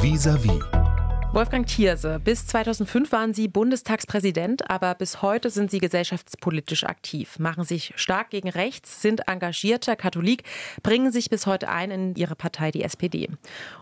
Vis-à-vis. 0.00 0.60
Wolfgang 1.32 1.66
Thierse, 1.66 2.20
bis 2.22 2.46
2005 2.46 3.10
waren 3.10 3.34
Sie 3.34 3.48
Bundestagspräsident, 3.48 4.70
aber 4.70 4.94
bis 4.94 5.22
heute 5.22 5.50
sind 5.50 5.72
Sie 5.72 5.78
gesellschaftspolitisch 5.78 6.84
aktiv, 6.84 7.38
machen 7.40 7.64
sich 7.64 7.92
stark 7.96 8.30
gegen 8.30 8.48
rechts, 8.48 9.02
sind 9.02 9.26
engagierter 9.26 9.96
Katholik, 9.96 10.44
bringen 10.84 11.10
sich 11.10 11.30
bis 11.30 11.46
heute 11.46 11.68
ein 11.68 11.90
in 11.90 12.14
Ihre 12.14 12.36
Partei, 12.36 12.70
die 12.70 12.84
SPD. 12.84 13.28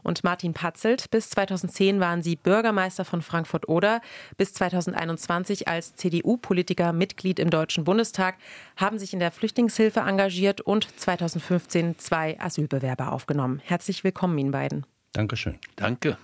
Und 0.02 0.24
Martin 0.24 0.54
Patzelt, 0.54 1.10
bis 1.10 1.28
2010 1.30 2.00
waren 2.00 2.22
Sie 2.22 2.36
Bürgermeister 2.36 3.04
von 3.04 3.20
Frankfurt-Oder, 3.20 4.00
bis 4.38 4.54
2021 4.54 5.68
als 5.68 5.94
CDU-Politiker 5.96 6.94
Mitglied 6.94 7.38
im 7.38 7.50
Deutschen 7.50 7.84
Bundestag, 7.84 8.36
haben 8.76 8.98
sich 8.98 9.12
in 9.12 9.20
der 9.20 9.32
Flüchtlingshilfe 9.32 10.00
engagiert 10.00 10.62
und 10.62 10.88
2015 10.98 11.98
zwei 11.98 12.40
Asylbewerber 12.40 13.12
aufgenommen. 13.12 13.60
Herzlich 13.62 14.02
willkommen 14.02 14.38
Ihnen 14.38 14.50
beiden. 14.50 14.86
Dankeschön. 15.16 15.58
Danke. 15.76 16.18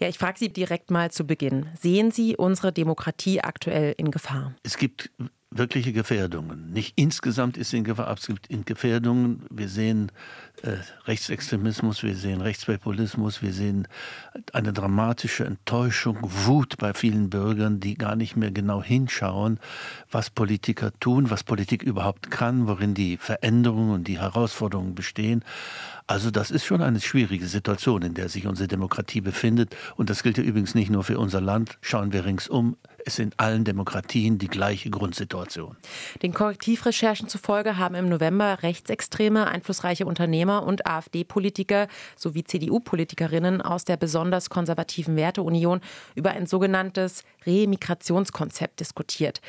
Ja, 0.00 0.08
ich 0.08 0.16
frage 0.16 0.38
Sie 0.38 0.48
direkt 0.48 0.90
mal 0.90 1.10
zu 1.10 1.26
Beginn. 1.26 1.66
Sehen 1.78 2.10
Sie 2.10 2.36
unsere 2.36 2.72
Demokratie 2.72 3.42
aktuell 3.42 3.94
in 3.98 4.10
Gefahr? 4.10 4.54
Es 4.62 4.78
gibt 4.78 5.10
wirkliche 5.56 5.92
Gefährdungen. 5.92 6.72
Nicht 6.72 6.94
insgesamt 6.96 7.56
ist 7.56 7.70
sie 7.70 7.78
in 7.78 7.84
Gefahr, 7.84 8.12
es 8.12 8.26
gibt 8.26 8.48
Gefährdungen. 8.66 9.42
Wir 9.50 9.68
sehen 9.68 10.10
äh, 10.62 10.76
Rechtsextremismus, 11.06 12.02
wir 12.02 12.16
sehen 12.16 12.40
Rechtspopulismus, 12.40 13.40
wir 13.40 13.52
sehen 13.52 13.86
eine 14.52 14.72
dramatische 14.72 15.44
Enttäuschung, 15.44 16.18
Wut 16.22 16.76
bei 16.78 16.92
vielen 16.92 17.30
Bürgern, 17.30 17.80
die 17.80 17.94
gar 17.94 18.16
nicht 18.16 18.36
mehr 18.36 18.50
genau 18.50 18.82
hinschauen, 18.82 19.60
was 20.10 20.30
Politiker 20.30 20.90
tun, 20.98 21.30
was 21.30 21.44
Politik 21.44 21.82
überhaupt 21.82 22.30
kann, 22.30 22.66
worin 22.66 22.94
die 22.94 23.16
Veränderungen 23.16 23.92
und 23.92 24.08
die 24.08 24.18
Herausforderungen 24.18 24.94
bestehen. 24.94 25.44
Also 26.06 26.30
das 26.30 26.50
ist 26.50 26.64
schon 26.64 26.82
eine 26.82 27.00
schwierige 27.00 27.46
Situation, 27.46 28.02
in 28.02 28.14
der 28.14 28.28
sich 28.28 28.46
unsere 28.46 28.68
Demokratie 28.68 29.20
befindet. 29.20 29.74
Und 29.96 30.10
das 30.10 30.22
gilt 30.22 30.36
ja 30.36 30.44
übrigens 30.44 30.74
nicht 30.74 30.90
nur 30.90 31.04
für 31.04 31.18
unser 31.18 31.40
Land. 31.40 31.78
Schauen 31.80 32.12
wir 32.12 32.24
ringsum. 32.24 32.76
Es 33.06 33.16
sind 33.16 33.38
allen 33.38 33.64
Demokratien 33.64 34.38
die 34.38 34.48
gleiche 34.48 34.90
Grundsituation. 34.90 35.76
Den 36.22 36.32
Korrektivrecherchen 36.32 37.28
zufolge 37.28 37.76
haben 37.76 37.94
im 37.94 38.08
November 38.08 38.62
rechtsextreme, 38.62 39.46
einflussreiche 39.46 40.06
Unternehmer 40.06 40.62
und 40.62 40.86
AfD-Politiker 40.86 41.88
sowie 42.16 42.44
CDU-Politikerinnen 42.44 43.60
aus 43.60 43.84
der 43.84 43.96
besonders 43.96 44.48
konservativen 44.48 45.16
Werteunion 45.16 45.80
über 46.14 46.30
ein 46.30 46.46
sogenanntes 46.46 47.24
Remigrationskonzept 47.46 48.80
diskutiert. 48.80 49.40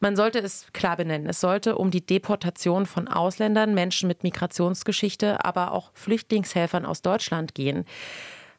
Man 0.00 0.16
sollte 0.16 0.38
es 0.40 0.66
klar 0.72 0.96
benennen. 0.96 1.28
Es 1.28 1.40
sollte 1.40 1.76
um 1.76 1.90
die 1.90 2.04
Deportation 2.04 2.84
von 2.84 3.08
Ausländern, 3.08 3.74
Menschen 3.74 4.06
mit 4.06 4.22
Migrationsgeschichte, 4.22 5.44
aber 5.44 5.72
auch 5.72 5.92
Flüchtlingshelfern 5.94 6.84
aus 6.84 7.00
Deutschland 7.00 7.54
gehen. 7.54 7.84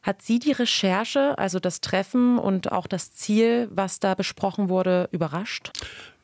Hat 0.06 0.22
Sie 0.22 0.38
die 0.38 0.52
Recherche, 0.52 1.36
also 1.36 1.58
das 1.58 1.80
Treffen 1.80 2.38
und 2.38 2.70
auch 2.70 2.86
das 2.86 3.12
Ziel, 3.12 3.68
was 3.72 3.98
da 3.98 4.14
besprochen 4.14 4.68
wurde, 4.68 5.08
überrascht? 5.10 5.72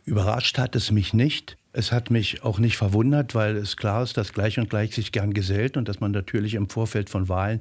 Überrascht 0.05 0.56
hat 0.58 0.77
es 0.77 0.92
mich 0.92 1.14
nicht. 1.14 1.58
Es 1.72 1.91
hat 1.91 2.08
mich 2.08 2.44
auch 2.44 2.61
nicht 2.61 2.77
verwundert, 2.77 3.34
weil 3.34 3.56
es 3.56 3.77
klar 3.77 4.05
ist, 4.05 4.16
dass 4.16 4.33
Gleich 4.33 4.61
und 4.61 4.70
Gleich 4.70 4.94
sich 4.94 5.11
gern 5.11 5.34
gesellt 5.34 5.77
und 5.77 5.89
dass 5.89 5.98
man 5.98 6.12
natürlich 6.12 6.55
im 6.55 6.69
Vorfeld 6.69 7.11
von 7.11 7.28
Wahlen 7.28 7.61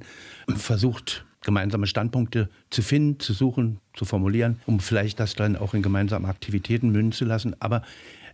versucht, 0.56 1.26
gemeinsame 1.44 1.88
Standpunkte 1.88 2.50
zu 2.70 2.84
finden, 2.84 3.20
zu 3.20 3.34
suchen, 3.34 3.80
zu 3.96 4.06
formulieren, 4.06 4.60
um 4.68 4.80
vielleicht 4.80 5.20
das 5.20 5.34
dann 5.34 5.56
auch 5.56 5.74
in 5.74 5.82
gemeinsame 5.82 6.28
Aktivitäten 6.28 6.92
münden 6.92 7.14
zu 7.14 7.26
lassen. 7.26 7.56
Aber 7.60 7.82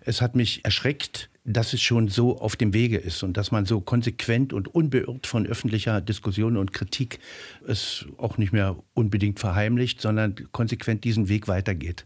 es 0.01 0.21
hat 0.21 0.35
mich 0.35 0.65
erschreckt, 0.65 1.29
dass 1.47 1.71
es 1.71 1.81
schon 1.81 2.09
so 2.09 2.39
auf 2.39 2.57
dem 2.57 2.73
Wege 2.73 2.97
ist 2.97 3.23
und 3.23 3.37
dass 3.37 3.51
man 3.51 3.65
so 3.65 3.79
konsequent 3.79 4.51
und 4.51 4.67
unbeirrt 4.67 5.27
von 5.27 5.47
öffentlicher 5.47 6.01
Diskussion 6.01 6.57
und 6.57 6.73
Kritik 6.73 7.19
es 7.65 8.05
auch 8.17 8.37
nicht 8.37 8.51
mehr 8.51 8.75
unbedingt 8.93 9.39
verheimlicht, 9.39 10.01
sondern 10.01 10.35
konsequent 10.51 11.05
diesen 11.05 11.29
Weg 11.29 11.47
weitergeht. 11.47 12.05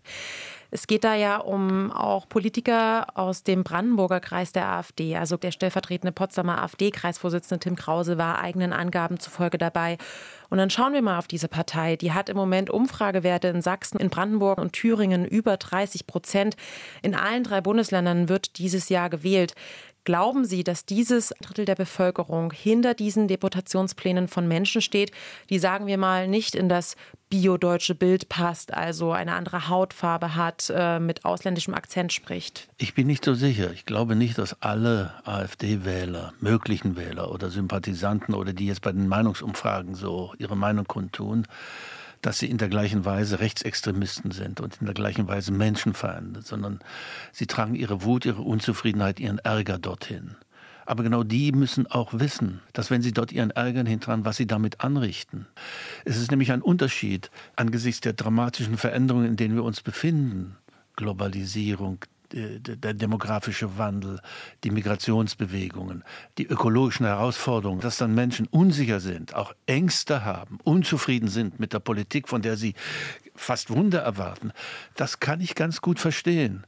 Es 0.74 0.88
geht 0.88 1.04
da 1.04 1.16
ja 1.16 1.38
um 1.38 1.92
auch 1.92 2.30
Politiker 2.30 3.06
aus 3.16 3.44
dem 3.44 3.66
Brandenburger 3.66 4.22
Kreis 4.22 4.54
der 4.54 4.68
AfD. 4.68 5.18
Also 5.18 5.36
der 5.36 5.52
stellvertretende 5.52 6.14
Potsdamer 6.14 6.62
AfD-Kreisvorsitzende 6.64 7.60
Tim 7.60 7.76
Krause 7.76 8.18
war 8.18 8.40
eigenen 8.40 8.72
Angaben 8.72 9.20
zufolge 9.20 9.58
dabei. 9.58 9.98
Und 10.50 10.58
dann 10.58 10.70
schauen 10.70 10.94
wir 10.94 11.02
mal 11.02 11.18
auf 11.18 11.28
diese 11.28 11.50
Partei. 11.50 11.98
Die 11.98 12.14
hat 12.14 12.30
im 12.30 12.38
Moment 12.38 12.70
Umfragewerte 12.70 13.50
in 13.50 13.62
Sachsen, 13.62 14.00
in 14.00 14.10
Brandenburg 14.10 14.60
und 14.60 14.72
Thüringen 14.72 15.26
über 15.26 15.58
30 15.58 16.08
Prozent. 16.08 16.56
In 17.02 17.16
allen 17.16 17.44
drei 17.44 17.60
Bundesländern 17.60 18.30
wird 18.30 18.58
dieses 18.58 18.88
Jahr 18.88 19.10
gewählt. 19.10 19.56
Glauben 20.04 20.46
Sie, 20.46 20.64
dass 20.64 20.86
dieses 20.86 21.32
Drittel 21.42 21.66
der 21.66 21.76
Bevölkerung 21.76 22.52
hinter 22.52 22.96
diesen 22.96 23.28
Deportationsplänen 23.28 24.28
von 24.28 24.48
Menschen 24.48 24.82
steht, 24.82 25.12
die, 25.52 25.60
sagen 25.60 25.86
wir 25.86 26.00
mal, 26.00 26.28
nicht 26.28 26.56
in 26.56 26.70
das 26.70 26.96
biodeutsche 27.30 27.94
Bild 27.94 28.28
passt, 28.28 28.74
also 28.74 29.12
eine 29.12 29.34
andere 29.34 29.70
Hautfarbe 29.70 30.36
hat, 30.36 30.72
äh, 30.76 31.00
mit 31.00 31.24
ausländischem 31.24 31.76
Akzent 31.76 32.14
spricht? 32.14 32.68
Ich 32.78 32.96
bin 32.96 33.06
nicht 33.06 33.24
so 33.24 33.36
sicher. 33.36 33.72
Ich 33.74 33.86
glaube 33.86 34.16
nicht, 34.16 34.40
dass 34.40 34.60
alle 34.62 35.14
AfD-Wähler, 35.24 36.34
möglichen 36.40 36.98
Wähler 36.98 37.32
oder 37.32 37.52
Sympathisanten 37.52 38.34
oder 38.34 38.54
die 38.54 38.66
jetzt 38.66 38.82
bei 38.82 38.92
den 38.92 39.08
Meinungsumfragen 39.08 39.94
so 39.94 40.34
ihre 40.40 40.58
Meinung 40.58 40.86
kundtun, 40.88 41.46
dass 42.22 42.40
sie 42.40 42.50
in 42.50 42.58
der 42.58 42.70
gleichen 42.70 43.06
Weise 43.06 43.40
Rechtsextremisten 43.40 44.32
sind 44.32 44.62
und 44.62 44.78
in 44.80 44.86
der 44.86 44.94
gleichen 44.94 45.28
Weise 45.28 45.52
Menschenfeinde, 45.52 46.42
sondern 46.42 46.80
sie 47.32 47.48
tragen 47.48 47.76
ihre 47.76 48.04
Wut, 48.04 48.26
ihre 48.26 48.42
Unzufriedenheit, 48.42 49.20
ihren 49.20 49.40
Ärger 49.40 49.80
dorthin. 49.80 50.36
Aber 50.86 51.04
genau 51.04 51.24
die 51.24 51.52
müssen 51.52 51.88
auch 51.88 52.14
wissen, 52.14 52.60
dass 52.74 52.90
wenn 52.90 53.02
sie 53.02 53.14
dort 53.14 53.32
ihren 53.32 53.52
Ärger 53.52 53.84
hintragen, 53.84 54.26
was 54.26 54.38
sie 54.38 54.48
damit 54.48 54.82
anrichten. 54.82 55.48
Es 56.06 56.18
ist 56.18 56.32
nämlich 56.32 56.52
ein 56.52 56.62
Unterschied 56.62 57.32
angesichts 57.56 58.02
der 58.02 58.14
dramatischen 58.14 58.78
Veränderungen, 58.78 59.28
in 59.28 59.38
denen 59.38 59.56
wir 59.56 59.64
uns 59.64 59.82
befinden. 59.82 60.58
Globalisierung, 60.96 62.00
der 62.34 62.94
demografische 62.94 63.78
Wandel, 63.78 64.20
die 64.64 64.72
Migrationsbewegungen, 64.72 66.04
die 66.38 66.46
ökologischen 66.46 67.06
Herausforderungen, 67.06 67.82
dass 67.82 67.98
dann 67.98 68.16
Menschen 68.16 68.48
unsicher 68.48 69.00
sind, 69.00 69.36
auch 69.36 69.54
Ängste 69.66 70.26
haben, 70.26 70.60
unzufrieden 70.64 71.28
sind 71.28 71.60
mit 71.60 71.74
der 71.74 71.80
Politik, 71.80 72.28
von 72.28 72.42
der 72.42 72.58
sie 72.58 72.76
fast 73.36 73.70
Wunder 73.70 74.02
erwarten, 74.02 74.52
das 74.96 75.20
kann 75.20 75.42
ich 75.42 75.56
ganz 75.56 75.82
gut 75.82 76.00
verstehen. 76.00 76.66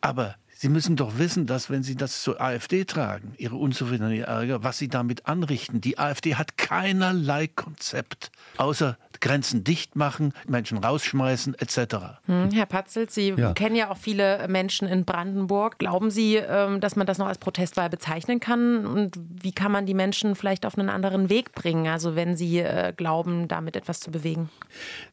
Aber 0.00 0.36
Sie 0.58 0.70
müssen 0.70 0.96
doch 0.96 1.18
wissen, 1.18 1.44
dass 1.44 1.68
wenn 1.68 1.82
Sie 1.82 1.96
das 1.96 2.22
zur 2.22 2.40
AfD 2.40 2.86
tragen, 2.86 3.34
Ihre 3.36 3.56
Unzufriedenheit, 3.56 4.16
Ihr 4.16 4.24
Ärger, 4.24 4.64
was 4.64 4.78
Sie 4.78 4.88
damit 4.88 5.26
anrichten. 5.26 5.82
Die 5.82 5.98
AfD 5.98 6.36
hat 6.36 6.56
keinerlei 6.56 7.46
Konzept, 7.46 8.30
außer 8.56 8.96
Grenzen 9.20 9.64
dicht 9.64 9.96
machen, 9.96 10.32
Menschen 10.48 10.78
rausschmeißen 10.78 11.54
etc. 11.58 11.96
Hm, 12.26 12.50
Herr 12.52 12.66
Patzelt, 12.66 13.10
Sie 13.10 13.34
ja. 13.36 13.52
kennen 13.52 13.76
ja 13.76 13.90
auch 13.90 13.98
viele 13.98 14.46
Menschen 14.48 14.88
in 14.88 15.04
Brandenburg. 15.04 15.78
Glauben 15.78 16.10
Sie, 16.10 16.36
ähm, 16.36 16.80
dass 16.80 16.96
man 16.96 17.06
das 17.06 17.18
noch 17.18 17.26
als 17.26 17.38
Protestwahl 17.38 17.90
bezeichnen 17.90 18.40
kann? 18.40 18.86
Und 18.86 19.18
wie 19.18 19.52
kann 19.52 19.72
man 19.72 19.84
die 19.84 19.94
Menschen 19.94 20.36
vielleicht 20.36 20.64
auf 20.64 20.78
einen 20.78 20.88
anderen 20.88 21.28
Weg 21.28 21.52
bringen? 21.52 21.86
Also 21.86 22.16
wenn 22.16 22.36
Sie 22.36 22.60
äh, 22.60 22.94
glauben, 22.96 23.48
damit 23.48 23.76
etwas 23.76 24.00
zu 24.00 24.10
bewegen? 24.10 24.48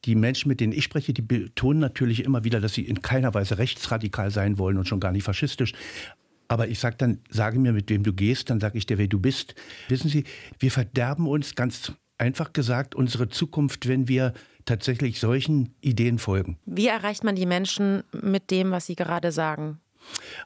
Die 0.05 0.15
Menschen, 0.15 0.47
mit 0.47 0.59
denen 0.59 0.73
ich 0.73 0.83
spreche, 0.83 1.13
die 1.13 1.21
betonen 1.21 1.79
natürlich 1.79 2.23
immer 2.23 2.43
wieder, 2.43 2.61
dass 2.61 2.73
sie 2.73 2.83
in 2.83 3.01
keiner 3.01 3.33
Weise 3.33 3.57
rechtsradikal 3.57 4.31
sein 4.31 4.57
wollen 4.57 4.77
und 4.77 4.87
schon 4.87 4.99
gar 4.99 5.11
nicht 5.11 5.23
faschistisch. 5.33 5.73
Aber 6.47 6.67
ich 6.67 6.79
sage 6.79 6.95
dann, 6.97 7.19
sage 7.29 7.57
mir, 7.57 7.73
mit 7.73 7.89
wem 7.89 8.03
du 8.03 8.13
gehst, 8.13 8.49
dann 8.49 8.59
sage 8.59 8.77
ich 8.77 8.85
dir, 8.85 8.97
wer 8.97 9.07
du 9.07 9.19
bist. 9.19 9.55
Wissen 9.89 10.09
Sie, 10.09 10.23
wir 10.59 10.71
verderben 10.71 11.27
uns 11.27 11.55
ganz 11.55 11.93
einfach 12.17 12.53
gesagt 12.53 12.95
unsere 12.95 13.27
Zukunft, 13.29 13.87
wenn 13.87 14.07
wir 14.07 14.33
tatsächlich 14.65 15.19
solchen 15.19 15.73
Ideen 15.81 16.19
folgen. 16.19 16.57
Wie 16.65 16.87
erreicht 16.87 17.23
man 17.23 17.35
die 17.35 17.45
Menschen 17.45 18.03
mit 18.13 18.51
dem, 18.51 18.71
was 18.71 18.85
Sie 18.85 18.95
gerade 18.95 19.31
sagen? 19.31 19.79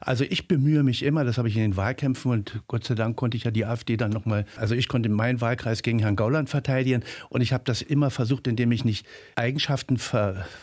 Also 0.00 0.24
ich 0.24 0.48
bemühe 0.48 0.82
mich 0.82 1.02
immer, 1.02 1.24
das 1.24 1.38
habe 1.38 1.48
ich 1.48 1.56
in 1.56 1.62
den 1.62 1.76
Wahlkämpfen 1.76 2.30
und 2.30 2.60
Gott 2.68 2.84
sei 2.84 2.94
Dank 2.94 3.16
konnte 3.16 3.36
ich 3.36 3.44
ja 3.44 3.50
die 3.50 3.64
AfD 3.64 3.96
dann 3.96 4.10
nochmal, 4.10 4.44
also 4.56 4.74
ich 4.74 4.88
konnte 4.88 5.08
meinen 5.08 5.40
Wahlkreis 5.40 5.82
gegen 5.82 5.98
Herrn 5.98 6.16
Gauland 6.16 6.48
verteidigen 6.48 7.02
und 7.28 7.40
ich 7.40 7.52
habe 7.52 7.64
das 7.64 7.82
immer 7.82 8.10
versucht, 8.10 8.46
indem 8.46 8.72
ich 8.72 8.84
nicht 8.84 9.06
Eigenschaften 9.36 9.98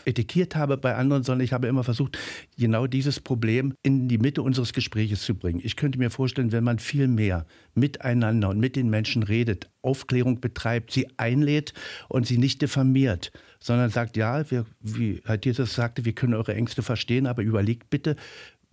etikiert 0.04 0.56
habe 0.56 0.76
bei 0.76 0.94
anderen, 0.94 1.22
sondern 1.22 1.44
ich 1.44 1.52
habe 1.52 1.66
immer 1.66 1.84
versucht, 1.84 2.18
genau 2.58 2.86
dieses 2.86 3.20
Problem 3.20 3.74
in 3.82 4.08
die 4.08 4.18
Mitte 4.18 4.42
unseres 4.42 4.72
Gespräches 4.72 5.22
zu 5.22 5.34
bringen. 5.34 5.60
Ich 5.62 5.76
könnte 5.76 5.98
mir 5.98 6.10
vorstellen, 6.10 6.52
wenn 6.52 6.64
man 6.64 6.78
viel 6.78 7.08
mehr 7.08 7.46
miteinander 7.74 8.48
und 8.48 8.58
mit 8.58 8.76
den 8.76 8.88
Menschen 8.88 9.22
redet, 9.22 9.68
Aufklärung 9.82 10.40
betreibt, 10.40 10.92
sie 10.92 11.08
einlädt 11.16 11.72
und 12.08 12.26
sie 12.26 12.38
nicht 12.38 12.60
diffamiert, 12.60 13.32
sondern 13.60 13.90
sagt, 13.90 14.16
ja, 14.16 14.50
wir, 14.50 14.66
wie 14.80 15.22
Herr 15.24 15.38
Jesus 15.42 15.74
sagte, 15.74 16.04
wir 16.04 16.12
können 16.12 16.34
eure 16.34 16.54
Ängste 16.54 16.82
verstehen, 16.82 17.26
aber 17.26 17.42
überlegt 17.42 17.90
bitte, 17.90 18.16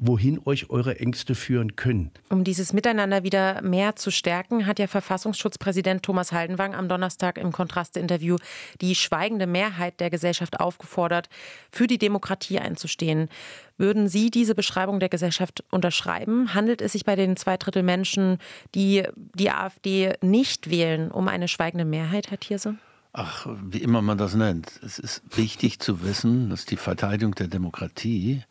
wohin 0.05 0.39
euch 0.45 0.69
eure 0.69 0.99
Ängste 0.99 1.33
führen 1.33 1.75
können. 1.75 2.11
Um 2.29 2.43
dieses 2.43 2.73
Miteinander 2.73 3.23
wieder 3.23 3.61
mehr 3.61 3.95
zu 3.95 4.11
stärken, 4.11 4.65
hat 4.65 4.79
ja 4.79 4.87
Verfassungsschutzpräsident 4.87 6.03
Thomas 6.03 6.31
Haldenwang 6.31 6.75
am 6.75 6.89
Donnerstag 6.89 7.37
im 7.37 7.51
Kontraste-Interview 7.51 8.37
die 8.81 8.95
schweigende 8.95 9.47
Mehrheit 9.47 9.99
der 9.99 10.09
Gesellschaft 10.09 10.59
aufgefordert, 10.59 11.29
für 11.71 11.87
die 11.87 11.97
Demokratie 11.97 12.59
einzustehen. 12.59 13.29
Würden 13.77 14.07
Sie 14.07 14.29
diese 14.29 14.55
Beschreibung 14.55 14.99
der 14.99 15.09
Gesellschaft 15.09 15.63
unterschreiben? 15.71 16.53
Handelt 16.53 16.81
es 16.81 16.91
sich 16.91 17.05
bei 17.05 17.15
den 17.15 17.37
zwei 17.37 17.57
Drittel 17.57 17.83
Menschen, 17.83 18.37
die 18.75 19.03
die 19.15 19.49
AfD 19.49 20.13
nicht 20.21 20.69
wählen, 20.69 21.11
um 21.11 21.27
eine 21.27 21.47
schweigende 21.47 21.85
Mehrheit, 21.85 22.29
Herr 22.29 22.39
Thierse? 22.39 22.75
Ach, 23.13 23.45
wie 23.63 23.77
immer 23.77 24.01
man 24.01 24.17
das 24.17 24.33
nennt. 24.33 24.79
Es 24.83 24.97
ist 24.97 25.21
wichtig 25.37 25.79
zu 25.79 26.03
wissen, 26.03 26.49
dass 26.49 26.65
die 26.65 26.77
Verteidigung 26.77 27.35
der 27.35 27.47
Demokratie 27.47 28.41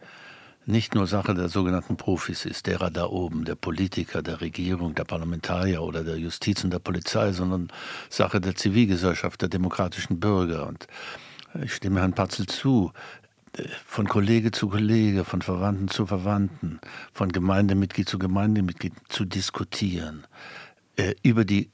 nicht 0.67 0.94
nur 0.94 1.06
Sache 1.06 1.35
der 1.35 1.49
sogenannten 1.49 1.97
Profis 1.97 2.44
ist, 2.44 2.67
derer 2.67 2.91
da 2.91 3.06
oben, 3.06 3.44
der 3.44 3.56
Politiker, 3.56 4.23
der 4.23 4.41
Regierung, 4.41 4.94
der 4.94 5.05
Parlamentarier 5.05 5.82
oder 5.82 6.05
der 6.05 6.17
Justiz 6.17 6.62
und 6.64 6.73
der 6.73 6.79
Polizei, 6.79 7.32
sondern 7.32 7.69
Sache 8.09 8.41
der 8.41 8.55
Zivilgesellschaft, 8.55 9.43
der 9.43 9.49
demokratischen 9.49 10.20
Bürger. 10.20 10.67
Und 10.67 10.87
ich 11.62 11.75
stimme 11.75 12.00
Herrn 12.00 12.12
Patzel 12.14 12.47
zu, 12.47 12.93
von 13.85 14.09
Kollege 14.09 14.50
zu 14.50 14.69
Kollege, 14.69 15.25
von 15.25 15.43
Verwandten 15.43 15.88
zu 15.88 16.06
Verwandten, 16.06 16.81
von 17.12 17.31
Gemeindemitglied 17.31 18.09
zu 18.09 18.19
Gemeindemitglied 18.19 18.94
zu 19.09 19.25
diskutieren, 19.25 20.26
äh, 20.97 21.14
über 21.23 21.44
die 21.44 21.70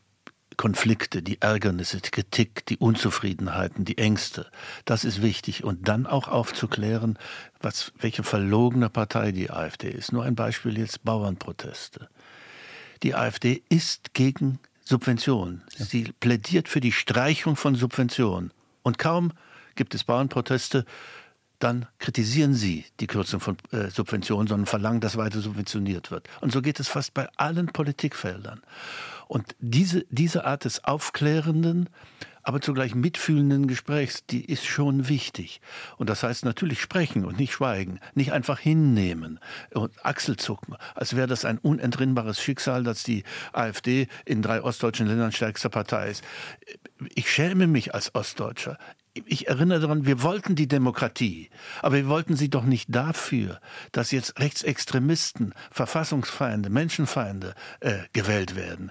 Konflikte, 0.59 1.23
die 1.23 1.41
Ärgernisse, 1.41 2.01
die 2.03 2.11
Kritik, 2.11 2.67
die 2.67 2.77
Unzufriedenheiten, 2.77 3.87
die 3.87 3.97
Ängste. 3.97 4.51
Das 4.85 5.05
ist 5.05 5.23
wichtig. 5.23 5.65
Und 5.65 5.89
dann 5.89 6.07
auch 6.07 6.29
aufzuklären, 6.29 7.19
was, 7.61 7.93
welche 7.99 8.25
verlogene 8.25 8.91
Partei 8.91 9.33
die 9.33 9.51
AfD 9.51 9.89
ist. 9.89 10.13
Nur 10.13 10.25
ein 10.25 10.35
Beispiel 10.35 10.77
jetzt 10.77 11.05
Bauernproteste. 11.05 12.11
Die 13.03 13.15
AfD 13.15 13.63
ist 13.69 14.13
gegen 14.13 14.59
Subventionen. 14.85 15.63
Sie 15.77 16.13
plädiert 16.19 16.69
für 16.69 16.81
die 16.81 16.93
Streichung 16.93 17.57
von 17.57 17.77
Subventionen. 17.77 18.53
Und 18.83 18.99
kaum 18.99 19.33
gibt 19.77 19.95
es 19.95 20.03
Bauernproteste, 20.03 20.85
dann 21.59 21.87
kritisieren 21.99 22.55
sie 22.55 22.85
die 23.01 23.07
Kürzung 23.07 23.41
von 23.41 23.57
äh, 23.73 23.89
Subventionen, 23.91 24.47
sondern 24.47 24.67
verlangen, 24.67 25.01
dass 25.01 25.17
weiter 25.17 25.41
subventioniert 25.41 26.11
wird. 26.11 26.29
Und 26.41 26.53
so 26.53 26.63
geht 26.63 26.79
es 26.81 26.89
fast 26.89 27.15
bei 27.15 27.29
allen 27.37 27.67
Politikfeldern. 27.67 28.63
Und 29.27 29.55
diese, 29.59 30.07
diese 30.11 30.45
Art 30.45 30.65
des 30.65 30.85
aufklärenden, 30.85 31.91
aber 32.43 32.63
zugleich 32.63 32.95
mitfühlenden 32.95 33.67
Gesprächs, 33.67 34.25
die 34.25 34.43
ist 34.43 34.65
schon 34.65 35.09
wichtig. 35.09 35.61
Und 35.99 36.09
das 36.09 36.23
heißt 36.23 36.47
natürlich 36.47 36.81
sprechen 36.81 37.27
und 37.27 37.39
nicht 37.39 37.53
schweigen, 37.53 38.01
nicht 38.15 38.33
einfach 38.33 38.59
hinnehmen 38.59 39.39
und 39.75 39.93
Achselzucken, 40.03 40.77
als 40.95 41.15
wäre 41.15 41.27
das 41.27 41.45
ein 41.45 41.59
unentrinnbares 41.59 42.41
Schicksal, 42.41 42.85
dass 42.85 43.03
die 43.03 43.25
AfD 43.53 44.09
in 44.25 44.41
drei 44.41 44.63
ostdeutschen 44.63 45.07
Ländern 45.07 45.33
stärkste 45.33 45.69
Partei 45.69 46.09
ist. 46.09 46.25
Ich 47.15 47.31
schäme 47.31 47.67
mich 47.67 47.95
als 47.95 48.15
Ostdeutscher 48.15 48.79
ich 49.27 49.49
erinnere 49.49 49.81
daran, 49.81 50.07
wir 50.07 50.23
wollten 50.23 50.55
die 50.55 50.69
Demokratie, 50.69 51.51
aber 51.83 51.97
wir 51.97 52.09
wollten 52.09 52.37
sie 52.37 52.51
doch 52.51 52.65
nicht 52.65 52.95
dafür, 52.95 53.61
dass 53.93 54.11
jetzt 54.11 54.39
Rechtsextremisten, 54.39 55.55
Verfassungsfeinde, 55.71 56.71
Menschenfeinde 56.71 57.55
äh, 57.81 57.99
gewählt 58.13 58.57
werden. 58.57 58.91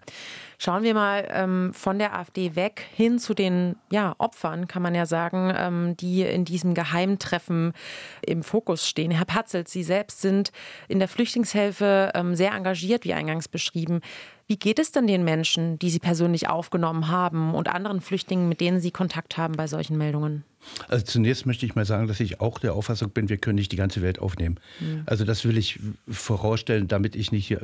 Schauen 0.60 0.82
wir 0.82 0.96
mal 0.96 1.28
ähm, 1.30 1.72
von 1.72 2.00
der 2.00 2.18
AfD 2.18 2.56
weg 2.56 2.84
hin 2.96 3.20
zu 3.20 3.36
den 3.36 3.76
ja, 3.92 4.16
Opfern, 4.18 4.68
kann 4.68 4.82
man 4.82 4.96
ja 4.96 5.06
sagen, 5.06 5.54
ähm, 5.56 5.98
die 5.98 6.24
in 6.24 6.46
diesem 6.46 6.74
Geheimtreffen 6.74 7.74
im 8.26 8.42
Fokus 8.42 8.88
stehen. 8.88 9.12
Herr 9.12 9.26
Patzelt, 9.26 9.68
Sie 9.68 9.84
selbst 9.84 10.22
sind 10.22 10.52
in 10.88 10.98
der 10.98 11.08
Flüchtlingshilfe 11.08 12.12
ähm, 12.16 12.36
sehr 12.36 12.54
engagiert, 12.54 13.06
wie 13.06 13.14
eingangs 13.14 13.48
beschrieben. 13.48 14.02
Wie 14.48 14.58
geht 14.58 14.80
es 14.80 14.92
denn 14.92 15.06
den 15.06 15.24
Menschen, 15.24 15.78
die 15.78 15.92
Sie 15.92 16.00
persönlich 16.00 16.50
aufgenommen 16.50 17.10
haben 17.10 17.54
und 17.54 17.68
anderen 17.68 18.02
Flüchtlingen, 18.02 18.50
mit 18.50 18.60
denen 18.60 18.80
Sie 18.80 18.92
Kontakt 18.92 19.38
haben 19.38 19.56
bei 19.56 19.68
solchen 19.68 19.98
Meldungen? 19.98 20.44
Also 20.88 21.06
zunächst 21.06 21.46
möchte 21.46 21.66
ich 21.66 21.76
mal 21.76 21.86
sagen, 21.86 22.08
dass 22.08 22.20
ich 22.20 22.42
auch 22.42 22.58
der 22.58 22.74
Auffassung 22.74 23.12
bin, 23.12 23.30
wir 23.30 23.38
können 23.38 23.56
nicht 23.56 23.72
die 23.72 23.78
ganze 23.78 24.02
Welt 24.02 24.20
aufnehmen. 24.20 24.60
Mhm. 24.80 25.04
Also 25.06 25.24
das 25.24 25.46
will 25.46 25.58
ich 25.58 25.80
vorausstellen, 26.10 26.88
damit 26.88 27.16
ich 27.16 27.32
nicht 27.32 27.52
äh, 27.52 27.60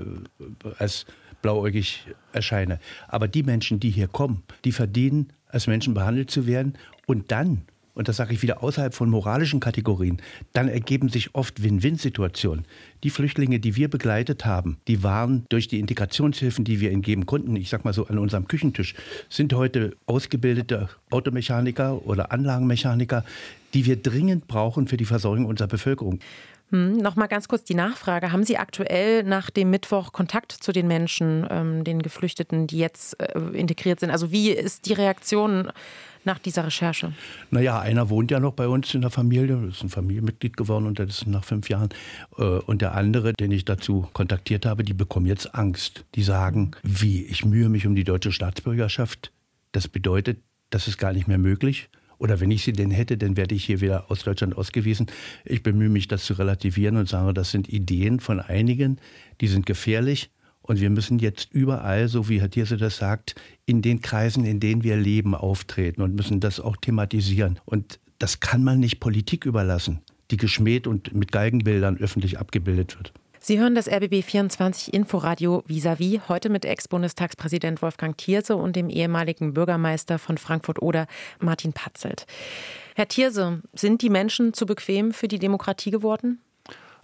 als 0.77 1.05
blauäugig 1.43 2.07
erscheine. 2.31 2.79
Aber 3.07 3.27
die 3.27 3.43
Menschen, 3.43 3.79
die 3.79 3.91
hier 3.91 4.07
kommen, 4.07 4.41
die 4.65 4.71
verdienen, 4.71 5.31
als 5.47 5.67
Menschen 5.67 5.93
behandelt 5.93 6.31
zu 6.31 6.47
werden 6.47 6.73
und 7.05 7.31
dann 7.31 7.61
und 7.93 8.07
das 8.07 8.17
sage 8.17 8.33
ich 8.33 8.41
wieder 8.41 8.63
außerhalb 8.63 8.93
von 8.93 9.09
moralischen 9.09 9.59
Kategorien, 9.59 10.21
dann 10.53 10.67
ergeben 10.67 11.09
sich 11.09 11.35
oft 11.35 11.63
Win-Win-Situationen. 11.63 12.65
Die 13.03 13.09
Flüchtlinge, 13.09 13.59
die 13.59 13.75
wir 13.75 13.89
begleitet 13.89 14.45
haben, 14.45 14.77
die 14.87 15.03
waren 15.03 15.45
durch 15.49 15.67
die 15.67 15.79
Integrationshilfen, 15.79 16.65
die 16.65 16.79
wir 16.79 16.91
ihnen 16.91 17.01
geben 17.01 17.25
konnten, 17.25 17.55
ich 17.55 17.69
sage 17.69 17.83
mal 17.83 17.93
so 17.93 18.07
an 18.07 18.17
unserem 18.17 18.47
Küchentisch, 18.47 18.95
sind 19.29 19.53
heute 19.53 19.95
ausgebildete 20.05 20.89
Automechaniker 21.09 22.05
oder 22.05 22.31
Anlagenmechaniker, 22.31 23.23
die 23.73 23.85
wir 23.85 23.95
dringend 23.95 24.47
brauchen 24.47 24.87
für 24.87 24.97
die 24.97 25.05
Versorgung 25.05 25.45
unserer 25.45 25.67
Bevölkerung. 25.67 26.19
Hm, 26.73 26.97
noch 26.97 27.15
mal 27.15 27.27
ganz 27.27 27.47
kurz 27.47 27.63
die 27.63 27.75
Nachfrage: 27.75 28.31
Haben 28.31 28.43
Sie 28.43 28.57
aktuell 28.57 29.23
nach 29.23 29.51
dem 29.51 29.69
Mittwoch 29.69 30.11
Kontakt 30.11 30.51
zu 30.51 30.71
den 30.71 30.87
Menschen, 30.87 31.45
ähm, 31.49 31.83
den 31.83 32.01
Geflüchteten, 32.01 32.65
die 32.65 32.79
jetzt 32.79 33.19
äh, 33.19 33.39
integriert 33.53 33.99
sind? 33.99 34.09
Also 34.09 34.31
wie 34.31 34.49
ist 34.49 34.87
die 34.87 34.93
Reaktion 34.93 35.71
nach 36.25 36.39
dieser 36.39 36.65
Recherche? 36.65 37.13
Naja, 37.51 37.79
einer 37.79 38.09
wohnt 38.09 38.31
ja 38.31 38.39
noch 38.39 38.53
bei 38.53 38.67
uns 38.67 38.93
in 38.93 39.01
der 39.01 39.09
Familie, 39.09 39.67
ist 39.67 39.83
ein 39.83 39.89
Familienmitglied 39.89 40.57
geworden 40.57 40.87
und 40.87 40.99
das 40.99 41.09
ist 41.09 41.27
nach 41.27 41.43
fünf 41.43 41.69
Jahren. 41.69 41.89
Äh, 42.37 42.43
und 42.43 42.81
der 42.81 42.95
andere, 42.95 43.33
den 43.33 43.51
ich 43.51 43.65
dazu 43.65 44.07
kontaktiert 44.13 44.65
habe, 44.65 44.83
die 44.83 44.93
bekommen 44.93 45.25
jetzt 45.25 45.55
Angst. 45.55 46.05
Die 46.15 46.23
sagen, 46.23 46.71
wie, 46.83 47.23
ich 47.23 47.45
mühe 47.45 47.69
mich 47.69 47.87
um 47.87 47.95
die 47.95 48.03
deutsche 48.03 48.31
Staatsbürgerschaft. 48.31 49.31
Das 49.71 49.87
bedeutet, 49.87 50.39
das 50.69 50.87
ist 50.87 50.97
gar 50.97 51.13
nicht 51.13 51.27
mehr 51.27 51.37
möglich. 51.37 51.89
Oder 52.17 52.39
wenn 52.39 52.51
ich 52.51 52.63
sie 52.63 52.73
denn 52.73 52.91
hätte, 52.91 53.17
dann 53.17 53.35
werde 53.35 53.53
ich 53.53 53.65
hier 53.65 53.81
wieder 53.81 54.09
aus 54.09 54.23
Deutschland 54.23 54.55
ausgewiesen. 54.55 55.07
Ich 55.43 55.61
bemühe 55.61 55.89
mich, 55.89 56.07
das 56.07 56.23
zu 56.23 56.33
relativieren 56.33 56.95
und 56.95 57.09
sage, 57.09 57.33
das 57.33 57.51
sind 57.51 57.67
Ideen 57.67 58.21
von 58.21 58.39
einigen, 58.39 58.97
die 59.41 59.47
sind 59.47 59.65
gefährlich. 59.65 60.29
Und 60.63 60.79
wir 60.79 60.89
müssen 60.89 61.19
jetzt 61.19 61.51
überall, 61.51 62.07
so 62.07 62.29
wie 62.29 62.39
Herr 62.39 62.49
Thierse 62.49 62.77
das 62.77 62.97
sagt, 62.97 63.35
in 63.65 63.81
den 63.81 64.01
Kreisen, 64.01 64.45
in 64.45 64.59
denen 64.59 64.83
wir 64.83 64.95
leben, 64.95 65.35
auftreten 65.35 66.01
und 66.01 66.15
müssen 66.15 66.39
das 66.39 66.59
auch 66.59 66.77
thematisieren. 66.77 67.59
Und 67.65 67.99
das 68.17 68.39
kann 68.39 68.63
man 68.63 68.79
nicht 68.79 68.99
Politik 68.99 69.45
überlassen, 69.45 70.01
die 70.31 70.37
geschmäht 70.37 70.87
und 70.87 71.13
mit 71.13 71.31
Galgenbildern 71.33 71.97
öffentlich 71.97 72.39
abgebildet 72.39 72.97
wird. 72.97 73.13
Sie 73.45 73.59
hören 73.59 73.75
das 73.75 73.89
RBB 73.89 74.23
24 74.23 74.93
Inforadio 74.93 75.65
vis-à-vis 75.67 76.29
heute 76.29 76.47
mit 76.47 76.63
Ex-Bundestagspräsident 76.63 77.81
Wolfgang 77.81 78.17
Thierse 78.17 78.55
und 78.55 78.77
dem 78.77 78.89
ehemaligen 78.89 79.53
Bürgermeister 79.53 80.17
von 80.17 80.37
Frankfurt-Oder 80.37 81.07
Martin 81.41 81.73
Patzelt. 81.73 82.25
Herr 82.95 83.09
Thierse, 83.09 83.61
sind 83.73 84.01
die 84.01 84.09
Menschen 84.09 84.53
zu 84.53 84.65
bequem 84.65 85.11
für 85.11 85.27
die 85.27 85.39
Demokratie 85.39 85.91
geworden? 85.91 86.39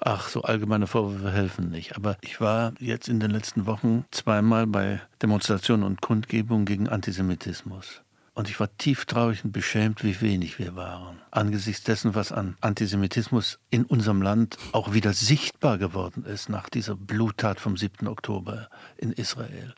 Ach, 0.01 0.29
so 0.29 0.43
allgemeine 0.43 0.87
Vorwürfe 0.87 1.31
helfen 1.31 1.69
nicht. 1.69 1.95
Aber 1.95 2.17
ich 2.21 2.39
war 2.39 2.73
jetzt 2.79 3.09
in 3.09 3.19
den 3.19 3.31
letzten 3.31 3.65
Wochen 3.65 4.05
zweimal 4.11 4.65
bei 4.65 5.01
Demonstrationen 5.21 5.85
und 5.85 6.01
Kundgebungen 6.01 6.65
gegen 6.65 6.87
Antisemitismus. 6.87 8.01
Und 8.33 8.49
ich 8.49 8.57
war 8.61 8.69
tief 8.77 9.03
traurig 9.05 9.43
und 9.43 9.51
beschämt, 9.51 10.01
wie 10.05 10.21
wenig 10.21 10.59
wir 10.59 10.75
waren. 10.77 11.19
Angesichts 11.29 11.83
dessen, 11.83 12.15
was 12.15 12.31
an 12.31 12.55
Antisemitismus 12.61 13.59
in 13.69 13.83
unserem 13.83 14.21
Land 14.21 14.57
auch 14.71 14.93
wieder 14.93 15.11
sichtbar 15.11 15.77
geworden 15.77 16.23
ist 16.23 16.47
nach 16.47 16.69
dieser 16.69 16.95
Bluttat 16.95 17.59
vom 17.59 17.75
7. 17.75 18.07
Oktober 18.07 18.69
in 18.95 19.11
Israel. 19.11 19.73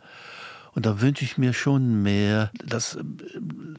Und 0.74 0.86
da 0.86 1.02
wünsche 1.02 1.26
ich 1.26 1.40
mir 1.40 1.54
schon 1.54 2.04
mehr, 2.04 2.52
dass 2.54 2.96
äh, 2.96 3.04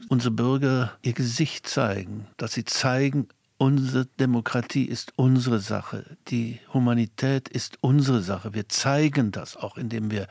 unsere 0.09 0.31
Bürger 0.31 0.91
ihr 1.01 1.13
Gesicht 1.13 1.67
zeigen, 1.67 2.27
dass 2.35 2.53
sie 2.53 2.65
zeigen, 2.65 3.29
unsere 3.63 4.05
Demokratie 4.19 4.83
ist 4.83 5.13
unsere 5.15 5.61
Sache, 5.61 6.17
die 6.27 6.59
Humanität 6.73 7.47
ist 7.47 7.77
unsere 7.79 8.21
Sache. 8.21 8.53
Wir 8.53 8.67
zeigen 8.67 9.31
das 9.31 9.55
auch, 9.55 9.77
indem 9.77 10.11
wir 10.11 10.27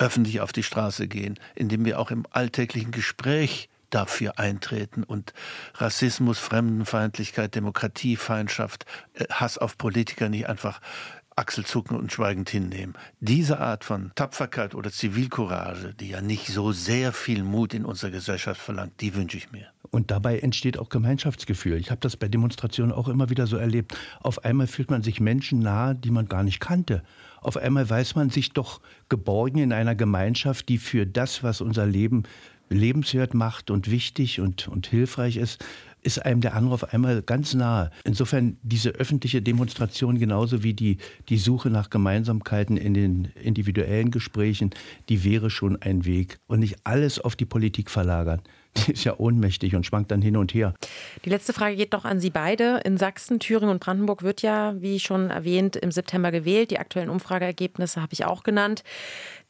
öffentlich 0.00 0.40
auf 0.40 0.50
die 0.50 0.64
Straße 0.64 1.06
gehen, 1.06 1.38
indem 1.54 1.84
wir 1.84 2.00
auch 2.00 2.10
im 2.10 2.26
alltäglichen 2.32 2.90
Gespräch 2.90 3.68
dafür 3.90 4.40
eintreten 4.40 5.04
und 5.04 5.34
Rassismus, 5.74 6.40
Fremdenfeindlichkeit, 6.40 7.54
Demokratiefeindschaft, 7.54 8.86
äh, 9.14 9.26
Hass 9.30 9.56
auf 9.56 9.78
Politiker 9.78 10.28
nicht 10.28 10.48
einfach 10.48 10.80
Achselzucken 11.36 11.96
und 11.96 12.12
schweigend 12.12 12.50
hinnehmen. 12.50 12.94
Diese 13.20 13.60
Art 13.60 13.84
von 13.84 14.10
Tapferkeit 14.16 14.74
oder 14.74 14.90
Zivilcourage, 14.90 15.94
die 15.94 16.08
ja 16.08 16.20
nicht 16.20 16.48
so 16.48 16.72
sehr 16.72 17.12
viel 17.12 17.44
Mut 17.44 17.72
in 17.72 17.84
unserer 17.84 18.10
Gesellschaft 18.10 18.60
verlangt, 18.60 19.00
die 19.00 19.14
wünsche 19.14 19.36
ich 19.36 19.52
mir. 19.52 19.68
Und 19.90 20.10
dabei 20.10 20.38
entsteht 20.38 20.78
auch 20.78 20.88
Gemeinschaftsgefühl. 20.88 21.78
Ich 21.78 21.90
habe 21.90 22.00
das 22.00 22.16
bei 22.16 22.28
Demonstrationen 22.28 22.92
auch 22.92 23.08
immer 23.08 23.30
wieder 23.30 23.46
so 23.46 23.56
erlebt. 23.56 23.96
Auf 24.20 24.44
einmal 24.44 24.66
fühlt 24.66 24.90
man 24.90 25.02
sich 25.02 25.20
Menschen 25.20 25.60
nahe, 25.60 25.94
die 25.94 26.10
man 26.10 26.28
gar 26.28 26.42
nicht 26.42 26.60
kannte. 26.60 27.02
Auf 27.40 27.56
einmal 27.56 27.88
weiß 27.88 28.14
man 28.14 28.30
sich 28.30 28.52
doch 28.52 28.80
geborgen 29.08 29.58
in 29.58 29.72
einer 29.72 29.94
Gemeinschaft, 29.94 30.68
die 30.68 30.78
für 30.78 31.06
das, 31.06 31.42
was 31.42 31.60
unser 31.60 31.86
Leben 31.86 32.24
lebenswert 32.70 33.34
macht 33.34 33.70
und 33.70 33.90
wichtig 33.90 34.40
und, 34.40 34.68
und 34.68 34.86
hilfreich 34.86 35.36
ist, 35.36 35.64
ist 36.02 36.24
einem 36.24 36.40
der 36.40 36.54
andere 36.54 36.74
auf 36.74 36.92
einmal 36.92 37.22
ganz 37.22 37.54
nahe. 37.54 37.90
Insofern 38.04 38.56
diese 38.62 38.90
öffentliche 38.90 39.42
Demonstration 39.42 40.18
genauso 40.18 40.62
wie 40.62 40.74
die, 40.74 40.98
die 41.28 41.38
Suche 41.38 41.70
nach 41.70 41.90
Gemeinsamkeiten 41.90 42.76
in 42.76 42.94
den 42.94 43.24
individuellen 43.42 44.10
Gesprächen, 44.10 44.70
die 45.08 45.24
wäre 45.24 45.50
schon 45.50 45.80
ein 45.82 46.04
Weg. 46.04 46.38
Und 46.46 46.60
nicht 46.60 46.76
alles 46.84 47.18
auf 47.18 47.36
die 47.36 47.46
Politik 47.46 47.90
verlagern. 47.90 48.42
Die 48.86 48.92
ist 48.92 49.04
ja 49.04 49.18
ohnmächtig 49.18 49.74
und 49.74 49.84
schwankt 49.84 50.10
dann 50.10 50.22
hin 50.22 50.36
und 50.36 50.54
her. 50.54 50.74
Die 51.24 51.30
letzte 51.30 51.52
Frage 51.52 51.76
geht 51.76 51.92
noch 51.92 52.04
an 52.04 52.20
Sie 52.20 52.30
beide. 52.30 52.80
In 52.84 52.96
Sachsen, 52.96 53.40
Thüringen 53.40 53.70
und 53.70 53.80
Brandenburg 53.80 54.22
wird 54.22 54.42
ja, 54.42 54.74
wie 54.80 55.00
schon 55.00 55.30
erwähnt, 55.30 55.76
im 55.76 55.90
September 55.90 56.30
gewählt. 56.30 56.70
Die 56.70 56.78
aktuellen 56.78 57.10
Umfrageergebnisse 57.10 58.00
habe 58.00 58.12
ich 58.12 58.24
auch 58.24 58.42
genannt. 58.42 58.82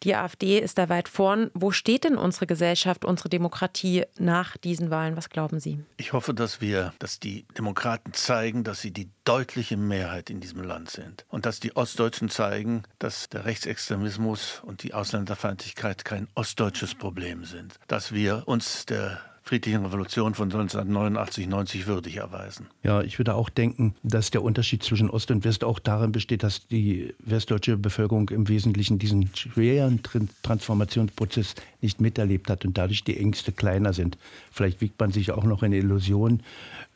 Die 0.04 0.14
AfD 0.14 0.60
ist 0.60 0.78
da 0.78 0.88
weit 0.88 1.08
vorn. 1.08 1.50
Wo 1.54 1.72
steht 1.72 2.04
denn 2.04 2.16
unsere 2.16 2.46
Gesellschaft, 2.46 3.04
unsere 3.04 3.28
Demokratie 3.28 4.04
nach 4.18 4.56
diesen 4.56 4.90
Wahlen? 4.90 5.16
Was 5.16 5.28
glauben 5.28 5.58
Sie? 5.58 5.80
Ich 5.96 6.12
hoffe, 6.12 6.34
dass 6.34 6.60
wir, 6.60 6.92
dass 7.00 7.18
die 7.18 7.46
Demokraten 7.56 8.12
zeigen, 8.12 8.62
dass 8.62 8.80
sie 8.80 8.92
die 8.92 9.10
deutliche 9.24 9.76
Mehrheit 9.76 10.30
in 10.30 10.40
diesem 10.40 10.62
Land 10.62 10.90
sind. 10.90 11.24
Und 11.28 11.46
dass 11.46 11.58
die 11.58 11.74
Ostdeutschen 11.74 12.28
zeigen, 12.28 12.84
dass 13.00 13.28
der 13.28 13.44
Rechtsextremismus 13.44 14.62
und 14.64 14.84
die 14.84 14.94
Ausländerfeindlichkeit 14.94 16.04
kein 16.04 16.28
ostdeutsches 16.34 16.94
Problem 16.94 17.44
sind. 17.44 17.74
Dass 17.88 18.12
wir 18.12 18.44
uns 18.46 18.86
der 18.86 19.17
friedlichen 19.48 19.82
Revolution 19.82 20.34
von 20.34 20.52
1989, 20.52 21.48
90 21.48 21.86
würdig 21.86 22.16
erweisen. 22.18 22.66
Ja, 22.82 23.00
ich 23.00 23.18
würde 23.18 23.34
auch 23.34 23.48
denken, 23.48 23.94
dass 24.02 24.30
der 24.30 24.42
Unterschied 24.42 24.82
zwischen 24.82 25.08
Ost 25.08 25.30
und 25.30 25.42
West 25.44 25.64
auch 25.64 25.78
darin 25.78 26.12
besteht, 26.12 26.42
dass 26.42 26.68
die 26.68 27.14
westdeutsche 27.20 27.78
Bevölkerung 27.78 28.28
im 28.28 28.46
Wesentlichen 28.48 28.98
diesen 28.98 29.34
schweren 29.34 30.02
Transformationsprozess 30.42 31.54
nicht 31.80 31.98
miterlebt 31.98 32.50
hat 32.50 32.66
und 32.66 32.76
dadurch 32.76 33.04
die 33.04 33.18
Ängste 33.18 33.52
kleiner 33.52 33.94
sind. 33.94 34.18
Vielleicht 34.50 34.82
wiegt 34.82 35.00
man 35.00 35.12
sich 35.12 35.32
auch 35.32 35.44
noch 35.44 35.62
in 35.62 35.72
Illusion 35.72 36.42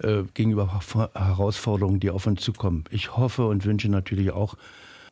äh, 0.03 0.25
gegenüber 0.35 0.83
Herausforderungen, 1.15 2.01
die 2.01 2.11
auf 2.11 2.27
uns 2.27 2.43
zukommen. 2.43 2.85
Ich 2.91 3.17
hoffe 3.17 3.47
und 3.47 3.65
wünsche 3.65 3.89
natürlich 3.89 4.31
auch, 4.31 4.57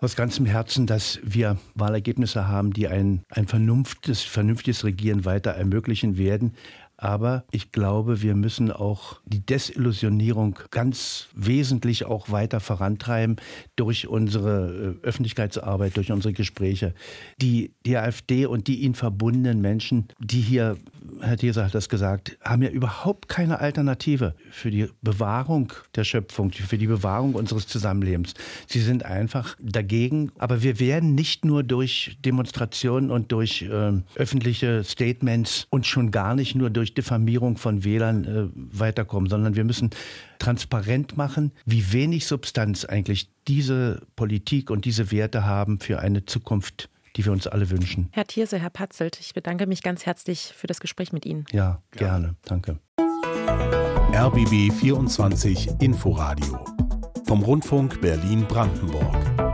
aus 0.02 0.16
ganzem 0.16 0.46
Herzen, 0.46 0.86
dass 0.86 1.20
wir 1.22 1.58
Wahlergebnisse 1.74 2.48
haben, 2.48 2.72
die 2.72 2.88
ein, 2.88 3.22
ein 3.28 3.46
vernünftiges, 3.46 4.22
vernünftiges 4.22 4.84
Regieren 4.84 5.24
weiter 5.26 5.50
ermöglichen 5.50 6.16
werden. 6.16 6.54
Aber 7.00 7.44
ich 7.50 7.72
glaube, 7.72 8.20
wir 8.20 8.34
müssen 8.34 8.70
auch 8.70 9.20
die 9.24 9.40
Desillusionierung 9.40 10.58
ganz 10.70 11.28
wesentlich 11.34 12.04
auch 12.04 12.30
weiter 12.30 12.60
vorantreiben 12.60 13.36
durch 13.74 14.06
unsere 14.06 14.96
äh, 15.02 15.06
Öffentlichkeitsarbeit, 15.06 15.96
durch 15.96 16.12
unsere 16.12 16.34
Gespräche. 16.34 16.94
Die, 17.40 17.72
die 17.86 17.96
AfD 17.96 18.44
und 18.44 18.66
die 18.66 18.80
ihnen 18.80 18.94
verbundenen 18.94 19.62
Menschen, 19.62 20.08
die 20.18 20.42
hier, 20.42 20.76
Herr 21.20 21.38
Thieser 21.38 21.64
hat 21.64 21.74
das 21.74 21.88
gesagt, 21.88 22.36
haben 22.44 22.60
ja 22.62 22.68
überhaupt 22.68 23.28
keine 23.30 23.60
Alternative 23.60 24.34
für 24.50 24.70
die 24.70 24.88
Bewahrung 25.00 25.72
der 25.94 26.04
Schöpfung, 26.04 26.52
für 26.52 26.76
die 26.76 26.86
Bewahrung 26.86 27.34
unseres 27.34 27.66
Zusammenlebens. 27.66 28.34
Sie 28.66 28.80
sind 28.80 29.06
einfach 29.06 29.56
dagegen. 29.58 30.32
Aber 30.38 30.62
wir 30.62 30.80
werden 30.80 31.14
nicht 31.14 31.44
nur 31.44 31.62
durch 31.62 32.18
Demonstrationen 32.24 33.10
und 33.10 33.32
durch 33.32 33.62
äh, 33.62 33.92
öffentliche 34.16 34.84
Statements 34.84 35.66
und 35.70 35.86
schon 35.86 36.10
gar 36.10 36.34
nicht 36.34 36.54
nur 36.54 36.68
durch 36.68 36.89
durch 36.90 36.94
Diffamierung 36.94 37.56
von 37.56 37.84
Wählern 37.84 38.24
äh, 38.24 38.48
weiterkommen, 38.54 39.28
sondern 39.28 39.56
wir 39.56 39.64
müssen 39.64 39.90
transparent 40.38 41.16
machen, 41.16 41.52
wie 41.64 41.92
wenig 41.92 42.26
Substanz 42.26 42.84
eigentlich 42.84 43.30
diese 43.48 44.02
Politik 44.16 44.70
und 44.70 44.84
diese 44.84 45.10
Werte 45.10 45.44
haben 45.44 45.80
für 45.80 46.00
eine 46.00 46.24
Zukunft, 46.24 46.88
die 47.16 47.24
wir 47.24 47.32
uns 47.32 47.46
alle 47.46 47.70
wünschen. 47.70 48.08
Herr 48.12 48.26
Thierse, 48.26 48.58
Herr 48.58 48.70
Patzelt, 48.70 49.18
ich 49.20 49.34
bedanke 49.34 49.66
mich 49.66 49.82
ganz 49.82 50.06
herzlich 50.06 50.52
für 50.54 50.66
das 50.66 50.80
Gespräch 50.80 51.12
mit 51.12 51.26
Ihnen. 51.26 51.44
Ja, 51.52 51.82
gerne. 51.92 52.36
Danke. 52.44 52.78
RBB 54.12 54.72
24 54.72 55.70
Inforadio 55.80 56.64
vom 57.26 57.42
Rundfunk 57.42 58.00
Berlin-Brandenburg. 58.00 59.49